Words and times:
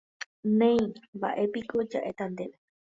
Néi, 0.61 0.81
mba'épiko 1.15 1.77
ja'éta 1.91 2.25
ndéve. 2.33 2.55